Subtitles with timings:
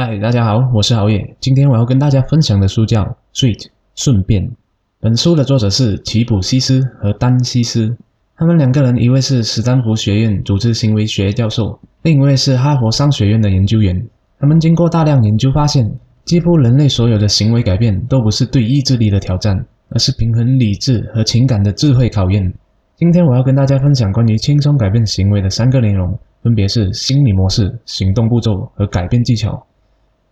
[0.00, 1.34] 嗨，大家好，我是郝野。
[1.40, 3.02] 今天我要跟大家分享的书叫
[3.34, 4.44] 《Sweet 顺便》。
[5.00, 7.96] 本书的作者是奇普西斯和丹西斯，
[8.36, 14.00] 他们两个人，一位是斯坦福学院组织行为学教授，另一位是哈佛商学院的研究员。
[14.38, 15.92] 他们经过大量研究发现，
[16.24, 22.54] 几乎人类所有的行为改变都不是对意志力的挑战，而是平衡理智和情感的智慧考验。
[22.94, 29.60] 今天我要跟大家分享关于轻松改变行为的三个内容，分别是心理模式、行动步骤和改变技巧。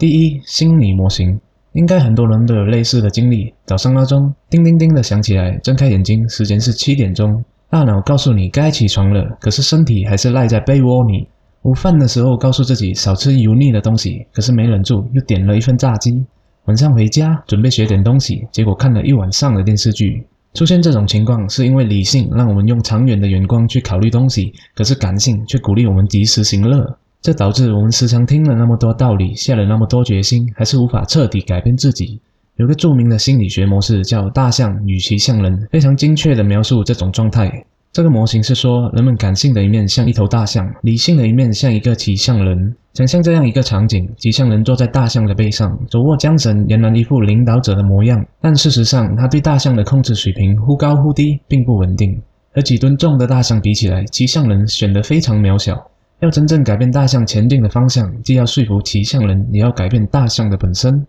[0.00, 1.38] 第一，心理模型，
[1.74, 3.52] 应该很多人都有类似的经历。
[3.66, 11.28] 早上闹钟叮叮叮的响起来，睁开眼睛，时间是七点钟，大脑告诉你该起床了，可是身体还是赖在被窝里。
[11.64, 16.24] 午饭的时候告诉自己少吃油腻的东西，可是没忍住又点了一份炸鸡。
[16.64, 20.26] 晚上回家准备学点东西，结果看了一晚上的电视剧。
[20.54, 26.96] 出现这种情况，是因为理性让我们用长远的眼光去考虑东西，可是感性却鼓励我们及时行乐。
[27.22, 32.18] 这导致我们时常听了那么多道理，下了那么多决心，还是无法彻底改变自己。
[32.56, 37.64] 有个著名的心理学模式叫“大象与骑象人”，非常精确地描述这种状态。
[37.92, 42.74] 这个模型是说，人们感性的一面像一头大象，理性的一面像一个骑象人。
[42.94, 48.24] 想象这样一个场景：骑象人坐在大象的背上，手握缰绳，俨然一副领导者的模样。
[48.40, 52.18] 但事实上，他对大象的控制水平忽高忽低，并不稳定。
[52.54, 55.90] 和几吨重的大象比起来，骑象人显得非常渺小。
[56.20, 61.06] 要真正改变大象前进的方向，既要说服骑象人，也要改变大象的本身。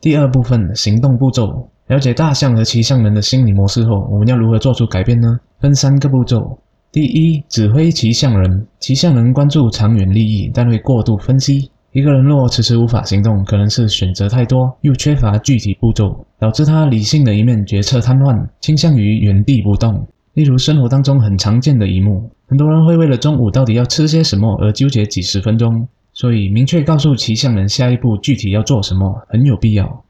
[0.00, 5.38] 第二部分行动步骤，了解大象和骑象人的心理模式后，我们要如何做出改变呢？
[5.60, 6.58] 分三个步骤。
[6.90, 8.66] 第一，指挥骑象人。
[8.80, 11.70] 骑象人关注长远利益，但会过度分析。
[11.92, 20.06] 一个人若迟迟无法行动，可能是选择太多，又缺乏具体步骤，导致他理性的一面决策瘫痪，倾向于原地不动。
[20.38, 30.04] 例如生活当中很常见的一幕，很多人会为了中午到底要吃些什么而纠结几十分钟，所以明确告诉骑象人下一步具体要做什么很有必要。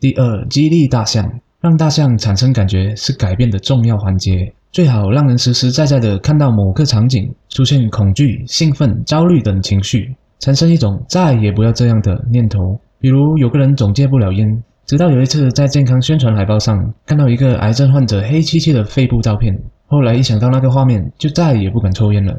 [0.00, 1.24] 第二，激励大象，
[1.60, 12.76] 让大象产生感觉是改变的重要环节，最好让人实实在在的看到某个场景出现恐惧、兴奋、焦虑等情绪，产生一种再也不要这样的念头。
[12.98, 14.64] 比如有个人总戒不了烟。
[14.90, 19.56] 直到有一次在健康宣传海报上看到一个癌症患者黑漆漆的肺部照片，
[19.86, 22.36] 后来一想到那个画面，就再也不敢抽烟了。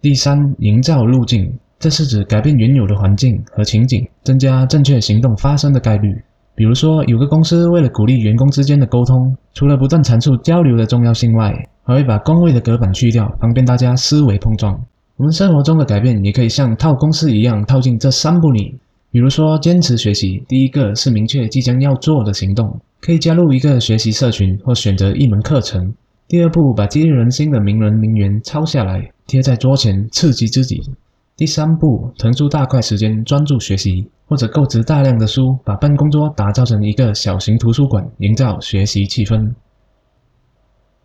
[0.00, 6.16] 第三，营造路径，这是指改变原有的环境和情景，增加正确行动发生的概率。
[6.54, 11.52] 比如说，有个公司为了鼓励员工之间的沟通，除了不断阐述交流的重要性外，
[11.84, 14.72] 还会把工位的隔板去掉，方便大家思维碰撞。
[15.18, 18.78] 我们生活中的改变也可以像套公式一样套进这三步里。
[19.10, 25.94] 比如说，坚持学习，第一个是明确即将要做的行动，可以加入一个学习社群或选择一门课程。
[26.28, 30.82] 第二步，把激励人心的名人名言抄下来，贴在桌前，刺激自己。
[31.36, 39.54] 第三步，腾出大块时间专注学习，或者购置大量的书，把办公桌打造成一个小型图书馆，营造学习气氛。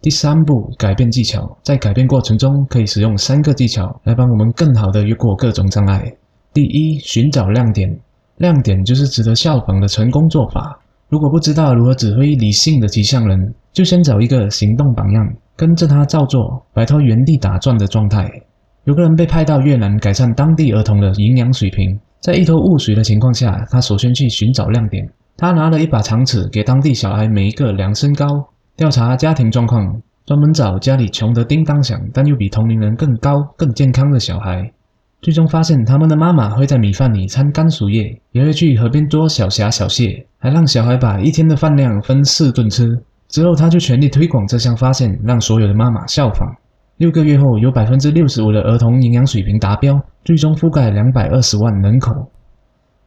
[0.02, 6.12] 第三步，改变技巧，在改变过程中，可以使用三个技巧来帮我们更好的越过各种障碍。
[6.54, 7.98] 第一，寻找亮点。
[8.38, 10.78] 亮点就是值得效仿的成功做法。
[11.08, 15.26] 如果不知道如何指挥理性的骑象人，就先找一个行动榜样，
[15.56, 18.30] 跟着他照做，摆脱原地打转的状态。
[18.84, 25.08] 有个人被派到越南改善当地儿童的营养水平，在一头雾水的情况下，他首先去寻找亮点。
[25.38, 28.26] 他拿了一把长尺，给当地小孩每一个量身高，
[28.76, 34.72] 调查家庭状况，专门找家里穷得叮当响，但又比同龄人更高、更健康的小孩。
[35.22, 42.88] 最终发现，他们的妈妈会在米饭里掺甘薯叶，也会去河边捉小虾、小蟹，还让小孩把一天的饭量分四顿吃。
[43.28, 46.52] 之后，他就全力推广这项发现，让所有的妈妈效仿。
[46.98, 52.12] 六个月后，有百分之六十五的儿童营养水平达标，最终覆盖两百二十万人口。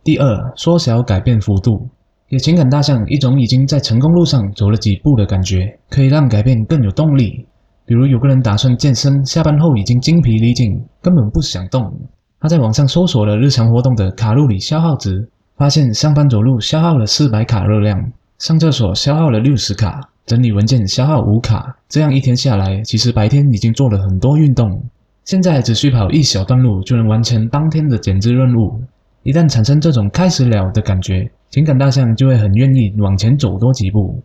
[0.05, 1.89] 第二，缩小改变幅度，
[2.29, 7.45] 给情感大象一种已经在成功路上走了几步的感觉，可以让改变更有动力。
[7.87, 11.93] 比如有个人打算健身，下班后已经精疲力尽，根本不想动。
[12.41, 21.77] 他在网上搜索了日常活动的卡路里消耗值，发现上班走路消耗了四百卡热量，上厕所消耗了六十卡，整理文件消耗五卡。
[21.89, 24.83] 这样一天下来，其实白天已经做了很多运动，
[25.25, 28.83] 现在只需跑一小段路就能完成当天的减脂任务。
[29.23, 34.23] 一旦产生这种开始了的感觉，情感大象就会很愿意往前走多几步。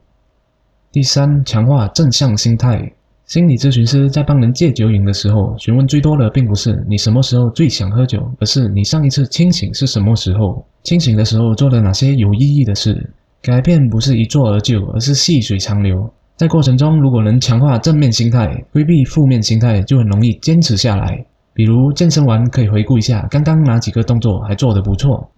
[0.92, 2.92] 第三，强化正向心态。
[3.30, 10.66] 心理咨询师在帮人戒酒瘾的时候，询问最多的并不是你什么时候最想喝酒，而是你上一次清醒是什么时候？
[10.82, 13.08] 清醒的时候做了哪些有意义的事？
[13.40, 16.12] 改变不是一蹴而就，而是细水长流。
[16.38, 21.24] 在过程中，如果能强化正面心态，规避负面心态，就很容易坚持下来。
[21.54, 25.30] 比如健身完可以回顾一下刚刚哪几个动作还做得不错。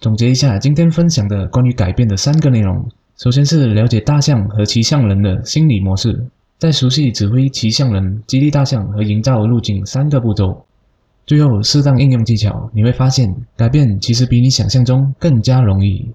[0.00, 2.86] 总结一下今天分享的关于改变的三个内容，
[3.16, 6.26] 首先是了解大象和骑象人的心理模式，
[6.58, 10.64] 再熟悉指挥骑象人、激励大象和营造路径三个步骤，
[11.24, 16.10] 最后适当应用技巧，你会发现改变其实比你想象中更加容易。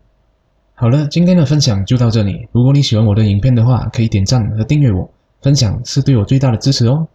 [0.75, 2.45] 好了，今天的分享就到这里。
[2.51, 5.09] 如果你喜欢我的影片的话，可以点赞和订阅我，
[5.41, 7.07] 分享是对我最大的支持哦。